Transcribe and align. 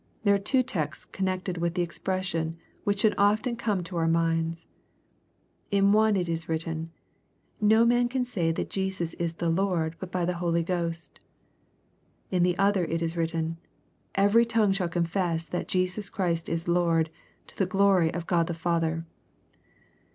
There 0.23 0.33
are 0.33 0.39
two 0.39 0.63
texts 0.63 1.05
connected 1.05 1.59
with 1.59 1.75
the 1.75 1.83
expression 1.83 2.57
which 2.85 3.01
should 3.01 3.13
often 3.19 3.55
come 3.55 3.83
to 3.83 3.97
our 3.97 4.07
minds. 4.07 4.65
In 5.69 5.91
one 5.91 6.15
it 6.15 6.27
is 6.27 6.49
written, 6.49 6.89
'^ 7.61 7.61
No 7.61 7.85
man 7.85 8.09
can 8.09 8.25
say 8.25 8.51
that 8.51 8.71
Jesus 8.71 9.13
is 9.19 9.35
the 9.35 9.51
Lord 9.51 9.95
but 9.99 10.11
by 10.11 10.25
the 10.25 10.33
Holy 10.41 10.63
Ghost." 10.63 11.19
In 12.31 12.41
the 12.41 12.57
other 12.57 12.83
it 12.85 13.03
is 13.03 13.15
written, 13.15 13.57
^^ 13.63 13.67
Every 14.15 14.43
tongue 14.43 14.71
shall 14.71 14.89
confess 14.89 15.45
that 15.45 15.67
Jesus 15.67 16.09
Christ 16.09 16.49
is 16.49 16.67
Lord, 16.67 17.11
to 17.45 17.55
the 17.55 17.67
glory 17.67 18.11
of 18.11 18.25
God 18.25 18.47
the 18.47 18.55
Father." 18.55 19.05